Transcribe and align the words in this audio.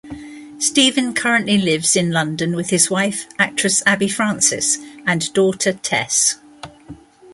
Steven 0.57 1.13
currently 1.13 1.59
lives 1.59 1.95
in 1.95 2.09
London 2.11 2.55
with 2.55 2.71
his 2.71 2.89
wife 2.89 3.27
actress 3.37 3.83
Abby 3.85 4.07
Francis 4.07 4.79
and 5.05 5.31
daughter 5.33 5.73
Tess. 5.73 6.39